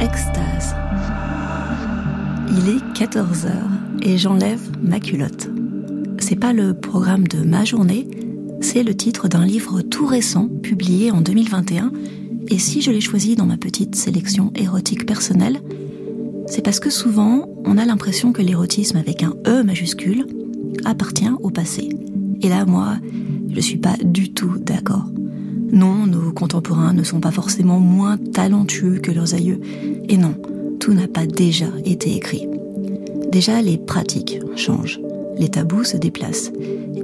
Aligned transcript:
Extase. 0.00 0.74
Il 2.50 2.68
est 2.68 2.98
14h 2.98 3.50
et 4.02 4.18
j'enlève 4.18 4.60
ma 4.82 5.00
culotte. 5.00 5.48
C'est 6.18 6.36
pas 6.36 6.52
le 6.52 6.74
programme 6.74 7.26
de 7.26 7.38
ma 7.38 7.64
journée, 7.64 8.06
c'est 8.60 8.82
le 8.82 8.94
titre 8.94 9.28
d'un 9.28 9.46
livre 9.46 9.80
tout 9.80 10.06
récent 10.06 10.48
publié 10.62 11.10
en 11.10 11.22
2021. 11.22 11.92
Et 12.48 12.58
si 12.58 12.82
je 12.82 12.90
l'ai 12.90 13.00
choisi 13.00 13.36
dans 13.36 13.46
ma 13.46 13.56
petite 13.56 13.94
sélection 13.94 14.52
érotique 14.54 15.06
personnelle, 15.06 15.60
c'est 16.46 16.62
parce 16.62 16.80
que 16.80 16.90
souvent 16.90 17.48
on 17.64 17.78
a 17.78 17.86
l'impression 17.86 18.32
que 18.32 18.42
l'érotisme 18.42 18.98
avec 18.98 19.22
un 19.22 19.34
E 19.46 19.62
majuscule 19.62 20.26
appartient 20.84 21.30
au 21.40 21.50
passé. 21.50 21.88
Et 22.42 22.48
là, 22.50 22.66
moi, 22.66 22.98
je 23.50 23.60
suis 23.60 23.78
pas 23.78 23.96
du 24.04 24.32
tout 24.32 24.58
d'accord. 24.58 25.06
Non, 25.72 26.06
nos 26.06 26.32
contemporains 26.32 26.92
ne 26.92 27.02
sont 27.02 27.20
pas 27.20 27.30
forcément 27.30 27.80
moins 27.80 28.16
talentueux 28.18 28.98
que 28.98 29.10
leurs 29.10 29.34
aïeux. 29.34 29.60
Et 30.08 30.16
non, 30.16 30.34
tout 30.80 30.92
n'a 30.92 31.08
pas 31.08 31.26
déjà 31.26 31.66
été 31.84 32.14
écrit. 32.14 32.48
Déjà, 33.32 33.60
les 33.60 33.76
pratiques 33.76 34.40
changent, 34.54 35.00
les 35.38 35.48
tabous 35.48 35.84
se 35.84 35.96
déplacent. 35.96 36.52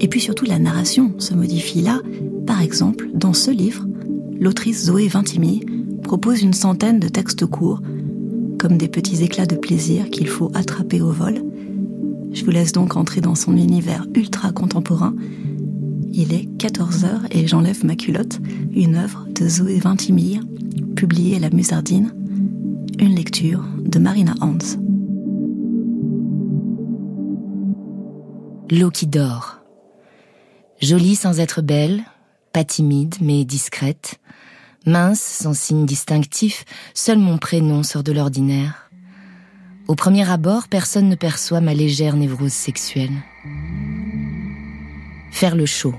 Et 0.01 0.09
puis 0.09 0.21
surtout, 0.21 0.45
la 0.45 0.59
narration 0.59 1.13
se 1.19 1.35
modifie 1.35 1.83
là. 1.83 2.01
Par 2.47 2.63
exemple, 2.63 3.09
dans 3.15 3.33
ce 3.33 3.51
livre, 3.51 3.85
l'autrice 4.39 4.85
Zoé 4.85 5.09
Vintimi 5.09 5.65
propose 6.03 6.43
une 6.43 6.55
centaine 6.55 6.99
de 6.99 7.09
textes 7.09 7.47
courts, 7.47 7.81
comme 8.59 8.79
des 8.79 8.89
petits 8.89 9.23
éclats 9.23 9.47
de 9.47 9.57
plaisir 9.57 10.11
qu'il 10.11 10.29
faut 10.29 10.51
attraper 10.55 11.01
au 11.01 11.11
vol. 11.11 11.43
Je 12.33 12.45
vous 12.45 12.51
laisse 12.51 12.73
donc 12.73 12.97
entrer 12.97 13.21
dans 13.21 13.35
son 13.35 13.57
univers 13.57 14.07
ultra 14.15 14.53
contemporain 14.53 15.15
il 16.15 16.35
est 16.35 16.49
14h 16.59 17.27
et 17.31 17.47
j'enlève 17.47 17.85
ma 17.85 17.97
culotte, 17.97 18.39
une 18.75 18.97
œuvre 18.97 19.27
de 19.35 19.49
Zoé 19.49 19.79
Vintimille, 19.79 20.41
publiée 20.95 21.37
à 21.37 21.41
la 21.41 21.51
Musardine, 21.51 22.15
une 22.99 23.15
lecture 23.15 23.65
de 23.79 23.99
Marina 23.99 24.35
Hans. 24.41 24.59
L'eau 28.71 28.91
qui 28.91 29.07
dort. 29.07 29.59
Jolie 30.81 31.17
sans 31.17 31.41
être 31.41 31.63
belle, 31.63 32.03
pas 32.53 32.65
timide 32.65 33.17
mais 33.21 33.45
discrète, 33.45 34.21
mince 34.87 35.21
sans 35.21 35.55
signe 35.55 35.87
distinctif, 35.87 36.65
seul 36.95 37.19
mon 37.19 37.39
prénom 37.39 37.83
sort 37.83 38.03
de 38.03 38.13
l'ordinaire. 38.13 38.91
Au 39.89 39.95
premier 39.95 40.29
abord, 40.31 40.69
personne 40.69 41.09
ne 41.09 41.15
perçoit 41.15 41.61
ma 41.61 41.75
légère 41.75 42.17
névrose 42.17 42.53
sexuelle 42.53 43.13
le 45.51 45.67
show. 45.67 45.95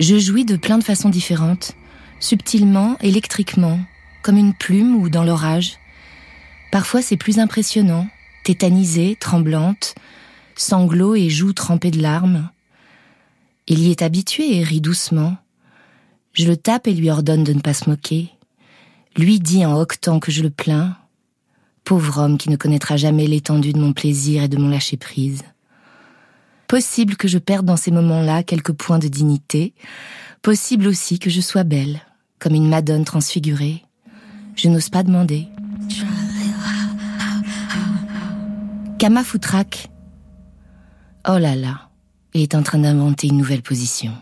Je 0.00 0.18
jouis 0.18 0.44
de 0.44 0.56
plein 0.56 0.78
de 0.78 0.84
façons 0.84 1.08
différentes, 1.08 1.76
subtilement, 2.18 2.96
électriquement, 3.00 3.78
comme 4.22 4.36
une 4.36 4.54
plume 4.54 4.96
ou 4.96 5.08
dans 5.08 5.24
l'orage. 5.24 5.78
Parfois 6.72 7.02
c'est 7.02 7.16
plus 7.16 7.38
impressionnant, 7.38 8.08
tétanisée, 8.44 9.16
tremblante, 9.18 9.94
sanglots 10.56 11.14
et 11.14 11.30
joues 11.30 11.52
trempées 11.52 11.90
de 11.90 12.02
larmes. 12.02 12.50
Il 13.68 13.78
y 13.80 13.90
est 13.90 14.02
habitué 14.02 14.56
et 14.56 14.64
rit 14.64 14.80
doucement. 14.80 15.36
Je 16.32 16.48
le 16.48 16.56
tape 16.56 16.88
et 16.88 16.94
lui 16.94 17.10
ordonne 17.10 17.44
de 17.44 17.52
ne 17.52 17.60
pas 17.60 17.74
se 17.74 17.88
moquer. 17.88 18.30
Lui 19.16 19.38
dit 19.38 19.64
en 19.64 19.78
octant 19.78 20.18
que 20.18 20.32
je 20.32 20.42
le 20.42 20.50
plains. 20.50 20.96
Pauvre 21.84 22.18
homme 22.18 22.38
qui 22.38 22.48
ne 22.48 22.56
connaîtra 22.56 22.96
jamais 22.96 23.26
l'étendue 23.26 23.72
de 23.72 23.78
mon 23.78 23.92
plaisir 23.92 24.42
et 24.42 24.48
de 24.48 24.56
mon 24.56 24.68
lâcher-prise. 24.68 25.42
Possible 26.72 27.16
que 27.16 27.28
je 27.28 27.36
perde 27.36 27.66
dans 27.66 27.76
ces 27.76 27.90
moments-là 27.90 28.42
quelques 28.42 28.72
points 28.72 28.98
de 28.98 29.06
dignité. 29.06 29.74
Possible 30.40 30.86
aussi 30.86 31.18
que 31.18 31.28
je 31.28 31.42
sois 31.42 31.64
belle, 31.64 32.00
comme 32.38 32.54
une 32.54 32.66
madone 32.66 33.04
transfigurée. 33.04 33.82
Je 34.56 34.70
n'ose 34.70 34.88
pas 34.88 35.02
demander. 35.02 35.48
Kama 38.98 39.22
Foutrak. 39.22 39.90
Oh 41.28 41.36
là 41.36 41.56
là, 41.56 41.90
il 42.32 42.40
est 42.40 42.54
en 42.54 42.62
train 42.62 42.78
d'inventer 42.78 43.26
une 43.26 43.36
nouvelle 43.36 43.60
position. 43.60 44.14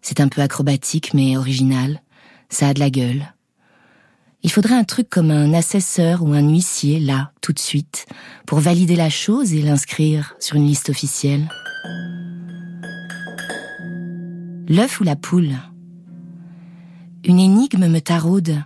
C'est 0.00 0.20
un 0.20 0.28
peu 0.28 0.40
acrobatique 0.40 1.12
mais 1.12 1.36
original. 1.36 2.00
Ça 2.48 2.68
a 2.68 2.72
de 2.72 2.80
la 2.80 2.88
gueule. 2.88 3.34
Il 4.42 4.50
faudrait 4.50 4.74
un 4.74 4.84
truc 4.84 5.10
comme 5.10 5.30
un 5.30 5.52
assesseur 5.52 6.22
ou 6.22 6.32
un 6.32 6.48
huissier, 6.48 6.98
là, 6.98 7.32
tout 7.42 7.52
de 7.52 7.58
suite, 7.58 8.06
pour 8.46 8.58
valider 8.58 8.96
la 8.96 9.10
chose 9.10 9.52
et 9.52 9.60
l'inscrire 9.60 10.34
sur 10.40 10.56
une 10.56 10.66
liste 10.66 10.88
officielle. 10.88 11.46
L'œuf 14.66 15.00
ou 15.00 15.04
la 15.04 15.16
poule? 15.16 15.56
Une 17.24 17.38
énigme 17.38 17.86
me 17.86 18.00
taraude. 18.00 18.64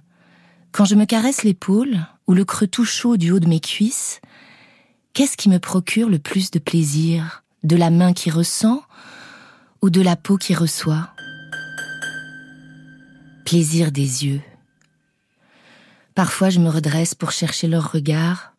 Quand 0.71 0.85
je 0.85 0.95
me 0.95 1.07
caresse 1.07 1.43
l'épaule 1.43 1.99
ou 2.29 2.35
le 2.35 2.45
creux 2.45 2.69
tout 2.69 2.85
chaud 2.85 3.17
du 3.17 3.33
haut 3.33 3.41
de 3.41 3.49
mes 3.49 3.61
cuisses, 3.61 4.21
qu'est-ce 5.13 5.37
qui 5.37 5.49
me 5.49 5.59
procure 5.59 6.09
le 6.09 6.21
plus 6.21 6.53
de 6.53 6.61
plaisir? 6.61 7.43
De 7.65 7.75
la 7.75 7.91
main 7.91 8.13
qui 8.13 8.31
ressent 8.31 8.83
ou 9.83 9.91
de 9.91 10.03
la 10.03 10.15
peau 10.15 10.37
qui 10.37 10.55
reçoit? 10.55 11.11
Plaisir 13.45 13.91
des 13.91 14.27
yeux 14.27 14.41
Parfois 16.15 16.49
je 16.51 16.61
me 16.61 16.69
redresse 16.69 17.15
pour 17.15 17.33
chercher 17.33 17.67
leur 17.67 17.91
regard. 17.91 18.55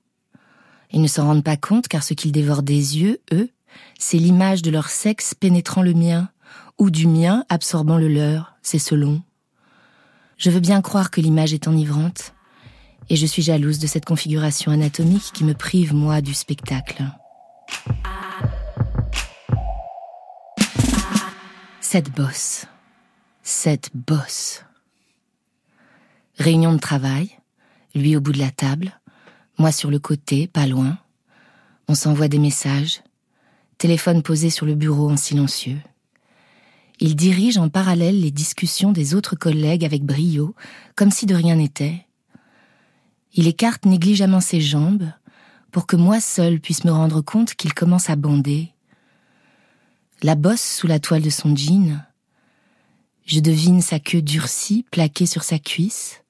Ils 0.92 1.02
ne 1.02 1.08
s'en 1.08 1.26
rendent 1.26 1.44
pas 1.44 1.58
compte 1.58 1.88
car 1.88 2.04
ce 2.04 2.14
qu'ils 2.14 2.32
dévorent 2.32 2.64
des 2.64 2.98
yeux, 2.98 3.22
eux, 3.32 3.50
c'est 3.98 4.18
l'image 4.18 4.62
de 4.62 4.72
leur 4.72 4.90
sexe 4.90 5.34
pénétrant 5.34 5.82
le 5.82 5.94
mien, 5.94 6.30
ou 6.78 6.90
du 6.90 7.08
mien 7.08 7.46
absorbant 7.50 7.98
le 7.98 8.08
leur, 8.08 8.56
c'est 8.62 8.80
selon. 8.80 9.22
Je 10.38 10.50
veux 10.50 10.60
bien 10.60 10.82
croire 10.82 11.12
que 11.12 11.22
l'image 11.22 11.54
est 11.54 11.68
enivrante, 11.68 12.34
et 13.10 13.16
je 13.16 13.26
suis 13.26 13.42
jalouse 13.42 13.80
de 13.80 13.88
cette 13.88 14.06
configuration 14.06 14.72
anatomique 14.72 15.32
qui 15.34 15.44
me 15.44 15.54
prive, 15.54 15.94
moi, 15.94 16.22
du 16.22 16.34
spectacle. 16.34 17.04
Cette 21.80 22.12
bosse. 22.12 22.66
Cette 23.44 23.92
bosse. 23.94 24.64
Réunion 26.38 26.74
de 26.74 26.80
travail 26.80 27.38
lui 27.96 28.16
au 28.16 28.22
bout 28.22 28.34
de 28.34 28.40
la 28.40 28.52
table, 28.52 29.00
moi 29.58 29.72
sur 29.72 29.90
le 29.90 30.00
côté, 30.00 30.48
pas 30.48 30.68
loin. 30.68 30.98
On 31.88 31.96
s'envoie 31.96 32.28
des 32.28 32.40
messages, 32.40 33.02
téléphone 33.78 34.22
posé 34.22 34.50
sur 34.50 34.66
le 34.66 34.76
bureau 34.76 35.10
en 35.10 35.18
silencieux. 35.18 35.80
Il 37.00 37.16
dirige 37.16 37.58
en 37.58 37.70
parallèle 37.70 38.22
les 38.22 38.32
discussions 38.32 38.92
des 38.92 39.16
autres 39.16 39.36
collègues 39.36 39.84
avec 39.84 40.04
brio, 40.04 40.56
comme 40.96 41.12
si 41.12 41.26
de 41.26 41.36
rien 41.36 41.56
n'était. 41.56 42.06
Il 43.34 43.48
écarte 43.48 43.86
négligemment 43.86 44.42
ses 44.42 44.62
jambes 44.62 45.10
pour 45.72 45.88
que 45.88 45.98
moi 45.98 46.22
seul 46.22 46.62
puisse 46.62 46.86
me 46.86 46.92
rendre 46.92 47.22
compte 47.22 47.56
qu'il 47.56 47.74
commence 47.74 48.10
à 48.10 48.16
bander. 48.16 48.72
La 50.24 50.36
bosse 50.36 50.62
sous 50.62 50.88
la 50.88 51.00
toile 51.00 51.22
de 51.22 51.30
son 51.30 51.54
jean. 51.54 52.02
Je 53.26 53.42
devine 53.42 53.82
sa 53.82 54.00
queue 54.00 54.22
durcie 54.22 54.86
plaquée 54.90 55.26
sur 55.26 55.44
sa 55.44 55.60
cuisse. 55.60 56.22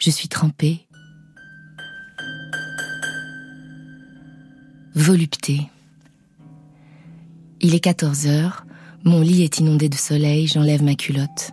Je 0.00 0.08
suis 0.08 0.28
trempée. 0.28 0.86
Volupté. 4.94 5.70
Il 7.60 7.74
est 7.74 7.80
14 7.80 8.26
heures, 8.26 8.64
mon 9.04 9.20
lit 9.20 9.42
est 9.42 9.58
inondé 9.58 9.90
de 9.90 9.96
soleil, 9.96 10.46
j'enlève 10.46 10.82
ma 10.82 10.94
culotte. 10.94 11.50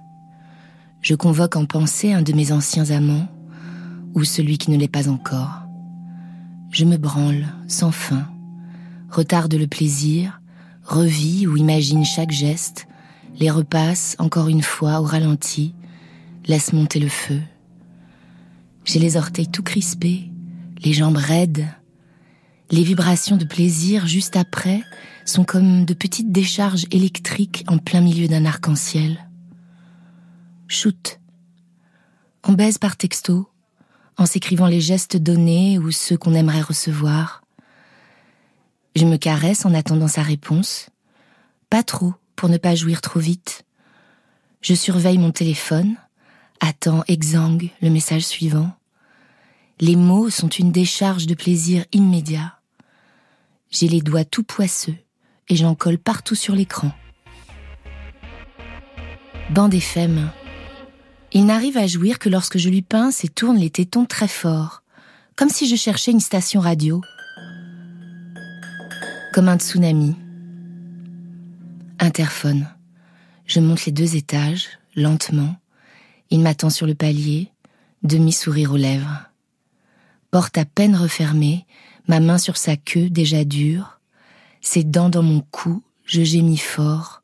Je 1.01 1.13
convoque 1.13 1.57
en 1.57 1.65
pensée 1.65 2.13
un 2.13 2.21
de 2.21 2.31
mes 2.31 2.53
anciens 2.53 2.89
amants, 2.91 3.27
ou 4.13 4.23
celui 4.23 4.57
qui 4.57 4.71
ne 4.71 4.77
l'est 4.77 4.87
pas 4.87 5.09
encore. 5.09 5.63
Je 6.71 6.85
me 6.85 6.95
branle, 6.95 7.47
sans 7.67 7.91
fin, 7.91 8.29
retarde 9.09 9.55
le 9.55 9.67
plaisir, 9.67 10.39
revis 10.85 11.47
ou 11.47 11.57
imagine 11.57 12.05
chaque 12.05 12.31
geste, 12.31 12.87
les 13.41 13.51
repasse 13.51 14.15
encore 14.19 14.47
une 14.47 14.63
fois 14.63 15.01
au 15.01 15.03
ralenti, 15.03 15.75
laisse 16.45 16.71
monter 16.71 17.01
le 17.01 17.09
feu. 17.09 17.41
J'ai 18.87 18.99
les 18.99 19.17
orteils 19.17 19.49
tout 19.49 19.63
crispés, 19.63 20.31
les 20.81 20.93
jambes 20.93 21.17
raides. 21.17 21.67
Les 22.71 22.83
vibrations 22.83 23.35
de 23.35 23.43
plaisir 23.43 24.07
juste 24.07 24.37
après 24.37 24.81
sont 25.25 25.43
comme 25.43 25.83
de 25.83 25.93
petites 25.93 26.31
décharges 26.31 26.85
électriques 26.91 27.65
en 27.67 27.79
plein 27.79 27.99
milieu 27.99 28.29
d'un 28.29 28.45
arc-en-ciel. 28.45 29.27
Shoot. 30.69 31.19
On 32.45 32.53
baise 32.53 32.77
par 32.77 32.95
texto, 32.95 33.49
en 34.15 34.25
s'écrivant 34.25 34.67
les 34.67 34.79
gestes 34.79 35.17
donnés 35.17 35.77
ou 35.77 35.91
ceux 35.91 36.15
qu'on 36.15 36.33
aimerait 36.33 36.61
recevoir. 36.61 37.41
Je 38.95 39.03
me 39.03 39.17
caresse 39.17 39.65
en 39.65 39.73
attendant 39.73 40.07
sa 40.07 40.21
réponse. 40.21 40.89
Pas 41.69 41.83
trop, 41.83 42.13
pour 42.37 42.47
ne 42.47 42.57
pas 42.57 42.73
jouir 42.73 43.01
trop 43.01 43.19
vite. 43.19 43.65
Je 44.61 44.73
surveille 44.73 45.17
mon 45.17 45.31
téléphone, 45.31 45.97
attends 46.61 47.03
exsangue 47.09 47.71
le 47.81 47.89
message 47.89 48.25
suivant. 48.25 48.76
Les 49.79 49.95
mots 49.95 50.31
sont 50.31 50.47
une 50.47 50.71
décharge 50.71 51.27
de 51.27 51.35
plaisir 51.35 51.85
immédiat. 51.91 52.59
J'ai 53.69 53.87
les 53.87 54.01
doigts 54.01 54.25
tout 54.25 54.41
poisseux 54.41 54.95
et 55.49 55.55
j'en 55.55 55.75
colle 55.75 55.99
partout 55.99 56.33
sur 56.33 56.55
l'écran. 56.55 56.91
Bande 59.51 59.75
FM. 59.75 60.31
Il 61.31 61.45
n'arrive 61.45 61.77
à 61.77 61.85
jouir 61.85 62.17
que 62.17 62.27
lorsque 62.27 62.57
je 62.57 62.69
lui 62.69 62.81
pince 62.81 63.23
et 63.23 63.27
tourne 63.27 63.57
les 63.57 63.69
tétons 63.69 64.05
très 64.05 64.27
fort, 64.27 64.81
comme 65.35 65.49
si 65.49 65.67
je 65.67 65.75
cherchais 65.75 66.11
une 66.11 66.19
station 66.19 66.59
radio. 66.59 67.01
Comme 69.31 69.47
un 69.47 69.59
tsunami. 69.59 70.15
Interphone. 71.99 72.67
Je 73.45 73.59
monte 73.59 73.85
les 73.85 73.91
deux 73.91 74.15
étages, 74.15 74.69
lentement. 74.95 75.55
Il 76.31 76.39
m'attend 76.39 76.71
sur 76.71 76.87
le 76.87 76.95
palier, 76.95 77.51
demi-sourire 78.01 78.71
aux 78.71 78.77
lèvres. 78.77 79.27
Porte 80.31 80.57
à 80.57 80.65
peine 80.65 80.95
refermée, 80.95 81.65
ma 82.07 82.19
main 82.19 82.37
sur 82.37 82.57
sa 82.57 82.75
queue 82.75 83.09
déjà 83.09 83.45
dure, 83.45 83.99
ses 84.61 84.83
dents 84.83 85.09
dans 85.09 85.23
mon 85.23 85.41
cou, 85.51 85.83
je 86.05 86.23
gémis 86.23 86.57
fort. 86.57 87.23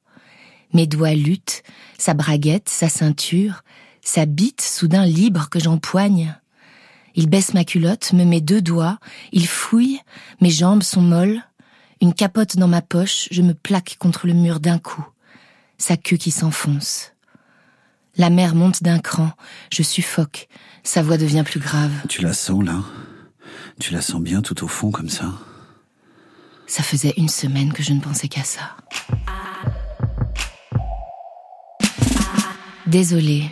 Mes 0.74 0.88
doigts 0.88 1.14
luttent, 1.14 1.64
sa 1.98 2.14
braguette, 2.14 2.70
sa 2.70 2.90
ceinture, 2.90 3.64
sa 4.02 4.26
bite 4.26 4.62
soudain 4.62 5.06
libre 5.06 5.50
que 5.50 5.60
j'empoigne. 5.60 6.36
Il 7.16 7.30
baisse 7.30 7.54
ma 7.54 7.64
culotte, 7.64 8.14
me 8.14 8.26
met 8.26 8.42
deux 8.42 8.62
doigts, 8.62 8.98
il 9.32 9.48
fouille, 9.48 10.00
mes 10.42 10.50
jambes 10.50 10.84
sont 10.84 11.02
molles, 11.02 11.44
une 12.02 12.14
capote 12.14 12.58
dans 12.58 12.68
ma 12.68 12.82
poche, 12.82 13.28
je 13.32 13.42
me 13.42 13.54
plaque 13.54 13.98
contre 14.00 14.28
le 14.28 14.34
mur 14.34 14.60
d'un 14.60 14.80
coup, 14.80 15.06
sa 15.78 15.96
queue 15.96 16.18
qui 16.18 16.32
s'enfonce. 16.32 17.12
La 18.15 18.30
mer 18.30 18.54
monte 18.54 18.83
d'un 18.83 19.00
cran, 19.00 19.31
je 19.71 19.81
suffoque, 19.81 20.48
sa 20.83 21.01
voix 21.01 21.18
devient 21.18 21.44
plus 21.44 21.60
grave. 21.60 21.92
Tu 22.10 22.21
la 22.21 22.33
sens 22.33 22.63
là? 22.63 22.83
Tu 23.80 23.92
la 23.92 24.01
sens 24.01 24.21
bien 24.21 24.44
tout 24.44 24.63
au 24.63 24.68
fond 24.68 24.92
comme 24.92 25.10
ça? 25.10 25.33
Ça 26.68 26.83
faisait 26.83 27.15
une 27.18 27.27
semaine 27.27 27.74
que 27.74 27.81
je 27.81 27.92
ne 27.92 28.00
pensais 28.00 28.27
qu'à 28.27 28.44
ça. 28.44 28.77
Désolée, 32.86 33.50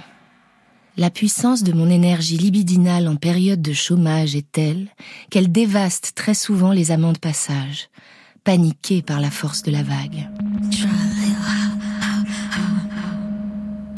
la 0.96 1.10
puissance 1.10 1.64
de 1.64 1.74
mon 1.74 1.90
énergie 1.90 2.38
libidinale 2.38 3.08
en 3.08 3.16
période 3.16 3.64
de 3.64 3.74
chômage 3.74 4.36
est 4.36 4.52
telle 4.52 4.90
qu'elle 5.32 5.52
dévaste 5.52 6.12
très 6.14 6.36
souvent 6.36 6.72
les 6.72 6.92
amants 6.92 7.14
de 7.14 7.18
passage, 7.18 7.90
paniqués 8.44 9.02
par 9.02 9.20
la 9.20 9.32
force 9.32 9.64
de 9.64 9.72
la 9.72 9.82
vague. 9.82 10.30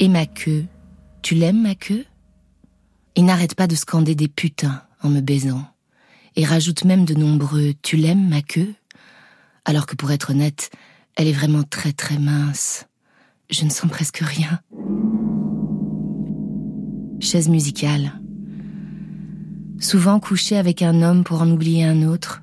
Et 0.00 0.08
ma 0.08 0.26
queue, 0.26 0.66
tu 1.22 1.34
l'aimes 1.34 1.62
ma 1.62 1.74
queue? 1.74 2.04
Il 3.16 3.24
n'arrête 3.24 3.54
pas 3.54 3.66
de 3.66 3.74
scander 3.74 4.14
des 4.14 4.28
putains 4.28 4.82
en 5.02 5.08
me 5.08 5.20
baisant, 5.20 5.64
et 6.36 6.44
rajoute 6.44 6.84
même 6.84 7.04
de 7.04 7.14
nombreux 7.14 7.74
Tu 7.82 7.96
l'aimes 7.96 8.28
ma 8.28 8.42
queue? 8.42 8.74
Alors 9.64 9.86
que 9.86 9.96
pour 9.96 10.10
être 10.10 10.30
honnête, 10.30 10.70
elle 11.16 11.28
est 11.28 11.32
vraiment 11.32 11.62
très 11.62 11.92
très 11.92 12.18
mince. 12.18 12.86
Je 13.50 13.64
ne 13.64 13.70
sens 13.70 13.90
presque 13.90 14.18
rien 14.18 14.60
chaise 17.24 17.48
musicale. 17.48 18.12
Souvent 19.80 20.20
couché 20.20 20.56
avec 20.56 20.82
un 20.82 21.02
homme 21.02 21.24
pour 21.24 21.42
en 21.42 21.50
oublier 21.50 21.84
un 21.84 22.02
autre. 22.02 22.42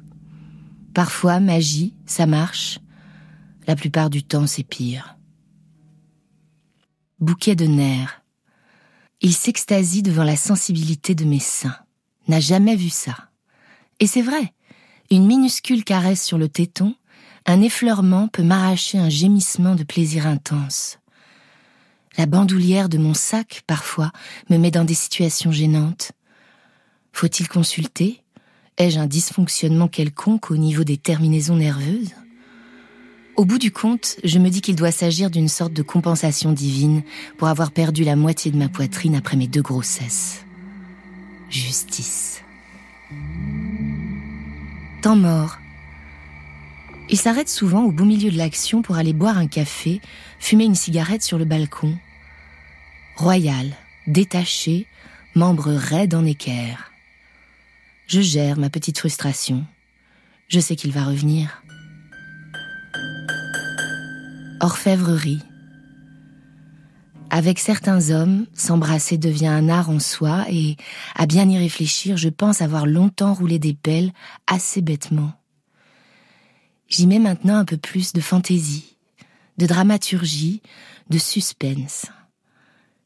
Parfois 0.94 1.40
magie, 1.40 1.94
ça 2.06 2.26
marche. 2.26 2.80
La 3.68 3.76
plupart 3.76 4.10
du 4.10 4.24
temps, 4.24 4.48
c'est 4.48 4.64
pire. 4.64 5.18
Bouquet 7.22 7.54
de 7.54 7.68
nerfs. 7.68 8.24
Il 9.22 9.36
s'extasie 9.36 10.02
devant 10.02 10.24
la 10.24 10.36
sensibilité 10.36 11.14
de 11.14 11.24
mes 11.24 11.38
seins. 11.40 11.78
N'a 12.28 12.40
jamais 12.40 12.76
vu 12.76 12.90
ça. 12.90 13.16
Et 14.00 14.08
c'est 14.08 14.24
vrai, 14.24 14.56
une 15.12 15.28
minuscule 15.28 15.84
caresse 15.84 16.26
sur 16.26 16.40
le 16.40 16.50
téton, 16.50 16.96
un 17.46 17.62
effleurement 17.62 18.28
peut 18.28 18.42
m'arracher 18.42 18.98
un 18.98 19.10
gémissement 19.10 19.76
de 19.76 19.84
plaisir 19.84 20.26
intense. 20.26 20.98
La 22.18 22.26
bandoulière 22.26 22.90
de 22.90 22.98
mon 22.98 23.14
sac, 23.14 23.62
parfois, 23.68 24.12
me 24.50 24.58
met 24.58 24.72
dans 24.72 24.84
des 24.84 24.96
situations 24.96 25.52
gênantes. 25.52 26.14
Faut-il 27.14 27.48
consulter? 27.48 28.24
Ai-je 28.78 28.98
un 28.98 29.06
dysfonctionnement 29.06 29.90
quelconque 29.90 30.50
au 30.50 30.58
niveau 30.58 30.84
des 30.84 30.98
terminaisons 30.98 31.58
nerveuses? 31.58 32.16
Au 33.38 33.46
bout 33.46 33.58
du 33.58 33.72
compte, 33.72 34.18
je 34.24 34.40
me 34.40 34.50
dis 34.50 34.62
qu'il 34.62 34.76
doit 34.76 34.92
s'agir 34.92 35.32
d'une 35.32 35.48
sorte 35.48 35.74
de 35.74 35.82
compensation 35.82 36.52
divine 36.52 37.02
pour 37.38 37.48
avoir 37.48 37.72
perdu 37.72 38.04
la 38.04 38.16
moitié 38.16 38.52
de 38.52 38.58
ma 38.58 38.68
poitrine 38.68 39.16
après 39.16 39.38
mes 39.38 39.48
deux 39.48 39.62
grossesses. 39.62 40.44
Justice. 41.50 42.42
Temps 45.02 45.16
mort. 45.16 45.58
Il 47.10 47.18
s'arrête 47.18 47.50
souvent 47.50 47.84
au 47.84 47.92
beau 47.92 48.06
milieu 48.06 48.32
de 48.32 48.38
l'action 48.38 48.82
pour 48.82 48.96
aller 48.96 49.14
boire 49.14 49.38
un 49.38 49.48
café, 49.48 50.02
fumer 50.40 50.66
une 50.66 50.76
cigarette 50.76 51.24
sur 51.24 51.38
le 51.38 51.46
balcon. 51.46 51.98
Royal, 53.16 53.74
détaché, 54.08 54.88
membre 55.36 55.72
raide 55.72 56.16
en 56.16 56.26
équerre. 56.26 56.92
Je 58.08 58.22
gère 58.22 58.58
ma 58.58 58.70
petite 58.70 59.00
frustration. 59.00 59.66
Je 60.48 60.60
sais 60.60 60.76
qu'il 60.76 60.92
va 60.92 61.06
revenir. 61.06 61.64
Orfèvrerie. 64.62 65.42
Avec 67.32 67.58
certains 67.58 68.12
hommes, 68.12 68.46
s'embrasser 68.54 69.18
devient 69.18 69.48
un 69.48 69.70
art 69.70 69.90
en 69.90 69.98
soi 69.98 70.46
et, 70.52 70.78
à 71.16 71.26
bien 71.26 71.50
y 71.50 71.58
réfléchir, 71.58 72.16
je 72.16 72.30
pense 72.30 72.62
avoir 72.62 72.86
longtemps 72.86 73.34
roulé 73.34 73.58
des 73.58 73.74
pelles 73.74 74.14
assez 74.46 74.82
bêtement. 74.82 75.34
J'y 76.88 77.08
mets 77.08 77.18
maintenant 77.18 77.58
un 77.58 77.66
peu 77.66 77.78
plus 77.78 78.14
de 78.14 78.22
fantaisie, 78.22 78.98
de 79.58 79.66
dramaturgie, 79.66 80.62
de 81.10 81.18
suspense. 81.18 82.06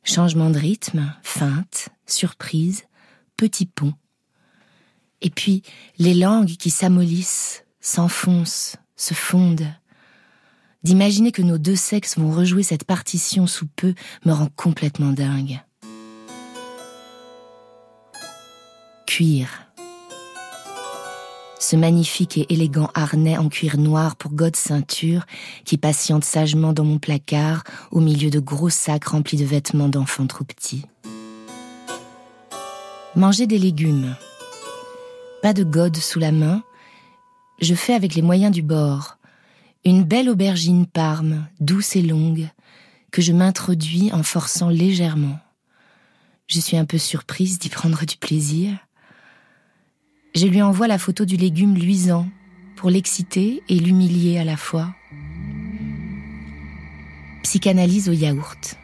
Changement 0.04 0.50
de 0.50 0.60
rythme, 0.60 1.16
feinte, 1.24 1.88
surprise, 2.06 2.84
petit 3.38 3.66
pont. 3.66 3.94
Et 5.22 5.30
puis 5.30 5.64
les 6.00 6.16
langues 6.16 6.58
qui 6.58 6.70
s'amollissent, 6.70 7.64
s'enfoncent, 7.80 8.76
se 8.98 9.14
fondent. 9.14 9.74
D'imaginer 10.86 11.32
que 11.32 11.42
nos 11.42 11.58
deux 11.58 11.76
sexes 11.76 12.16
vont 12.20 12.30
rejouer 12.30 12.62
cette 12.62 12.84
partition 12.84 13.48
sous 13.48 13.66
peu 13.66 13.96
me 14.24 14.32
rend 14.32 14.50
complètement 14.56 15.14
dingue. 15.14 15.60
Cuir 19.08 19.50
ce 21.60 21.76
magnifique 21.76 22.38
et 22.38 22.54
élégant 22.54 22.92
harnais 22.94 23.36
en 23.40 23.50
cuir 23.50 23.80
noir 23.80 24.16
pour 24.16 24.34
de 24.34 24.52
ceinture 24.54 25.26
qui 25.64 25.80
patiente 25.80 26.24
sagement 26.24 26.74
dans 26.74 26.84
mon 26.84 27.00
placard 27.00 27.64
au 27.90 28.00
milieu 28.00 28.30
de 28.30 28.40
gros 28.40 28.70
sacs 28.70 29.06
remplis 29.06 29.38
de 29.38 29.46
vêtements 29.46 29.90
d'enfants 29.90 30.28
trop 30.28 30.44
petits. 30.44 30.86
Manger 33.16 33.48
des 33.48 33.58
légumes. 33.58 34.16
Pas 35.42 35.54
de 35.54 35.64
gode 35.64 35.98
sous 35.98 36.20
la 36.20 36.32
main. 36.32 36.62
Je 37.60 37.74
fais 37.74 37.96
avec 37.96 38.14
les 38.14 38.22
moyens 38.22 38.52
du 38.52 38.62
bord. 38.62 39.18
Une 39.88 40.04
belle 40.04 40.32
aubergine 40.32 40.88
parme, 40.88 41.46
douce 41.60 41.96
et 41.96 42.02
longue, 42.02 42.50
que 43.12 43.22
je 43.22 43.32
m'introduis 43.32 44.12
en 44.14 44.24
forçant 44.24 44.70
légèrement. 44.70 45.38
Je 46.48 46.60
suis 46.60 46.76
un 46.76 46.86
peu 46.86 46.98
surprise 46.98 47.60
d'y 47.60 47.70
prendre 47.70 48.04
du 48.04 48.18
plaisir. 48.18 48.72
Je 50.34 50.48
lui 50.48 50.64
envoie 50.64 50.88
la 50.88 50.98
photo 50.98 51.24
du 51.24 51.38
légume 51.38 51.76
luisant 51.76 52.28
pour 52.76 52.90
l'exciter 52.90 53.62
et 53.70 53.78
l'humilier 53.78 54.40
à 54.40 54.44
la 54.44 54.58
fois. 54.58 54.96
Psychanalyse 57.44 58.10
au 58.10 58.14
yaourt. 58.14 58.78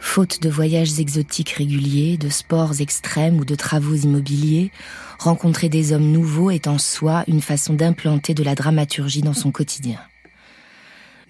Faute 0.00 0.42
de 0.42 0.50
voyages 0.50 0.98
exotiques 0.98 1.50
réguliers, 1.50 2.16
de 2.16 2.30
sports 2.30 2.80
extrêmes 2.80 3.38
ou 3.38 3.44
de 3.44 3.54
travaux 3.54 3.94
immobiliers, 3.94 4.72
rencontrer 5.20 5.68
des 5.68 5.92
hommes 5.92 6.10
nouveaux 6.10 6.50
est 6.50 6.66
en 6.66 6.78
soi 6.78 7.22
une 7.28 7.42
façon 7.42 7.74
d'implanter 7.74 8.34
de 8.34 8.42
la 8.42 8.56
dramaturgie 8.56 9.22
dans 9.22 9.32
son 9.32 9.52
quotidien. 9.52 10.00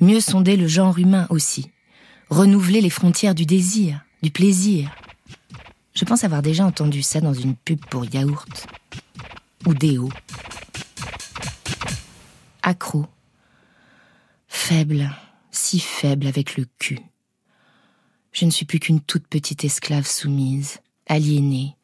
Mieux 0.00 0.20
sonder 0.20 0.56
le 0.56 0.66
genre 0.66 0.98
humain 0.98 1.26
aussi, 1.30 1.70
renouveler 2.28 2.80
les 2.80 2.90
frontières 2.90 3.34
du 3.34 3.46
désir, 3.46 4.00
du 4.22 4.30
plaisir. 4.30 4.94
Je 5.94 6.04
pense 6.04 6.24
avoir 6.24 6.42
déjà 6.42 6.66
entendu 6.66 7.02
ça 7.02 7.20
dans 7.20 7.32
une 7.32 7.56
pub 7.56 7.84
pour 7.86 8.04
yaourt 8.04 8.66
ou 9.64 9.72
déo. 9.72 10.10
Accro. 12.62 13.06
Faible, 14.48 15.10
si 15.50 15.80
faible 15.80 16.26
avec 16.26 16.56
le 16.56 16.66
cul. 16.78 17.00
Je 18.32 18.44
ne 18.44 18.50
suis 18.50 18.66
plus 18.66 18.80
qu'une 18.80 19.00
toute 19.00 19.26
petite 19.26 19.64
esclave 19.64 20.06
soumise, 20.06 20.80
aliénée, 21.06 21.74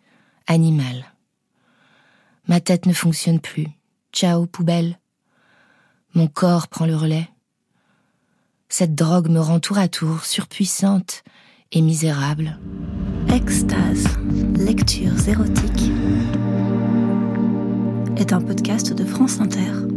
animale. 0.47 1.07
Ma 2.47 2.61
tête 2.61 2.85
ne 2.85 2.93
fonctionne 2.93 3.41
plus. 3.41 3.69
Ciao, 4.13 4.47
poubelle. 4.47 4.99
Mon 6.15 6.27
corps 6.27 6.69
prend 6.69 6.85
le 6.85 6.95
relais. 6.95 7.29
Cette 8.75 8.95
drogue 8.95 9.29
me 9.29 9.39
rend 9.39 9.61
tour 9.61 9.77
à 9.77 9.87
tour 9.87 10.25
surpuissante 10.25 11.25
et 11.73 11.83
misérable. 11.83 12.59
Extase, 13.29 14.07
lectures 14.57 15.29
érotiques 15.29 15.93
est 18.17 18.33
un 18.33 18.41
podcast 18.41 18.95
de 18.95 19.05
France 19.05 19.41
Inter. 19.41 19.92